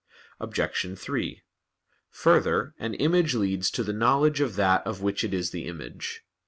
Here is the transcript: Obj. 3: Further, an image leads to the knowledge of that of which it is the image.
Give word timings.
Obj. 0.39 0.97
3: 0.97 1.43
Further, 2.09 2.73
an 2.79 2.95
image 2.95 3.35
leads 3.35 3.69
to 3.69 3.83
the 3.83 3.93
knowledge 3.93 4.41
of 4.41 4.55
that 4.55 4.81
of 4.87 5.03
which 5.03 5.23
it 5.23 5.31
is 5.31 5.51
the 5.51 5.67
image. 5.67 6.23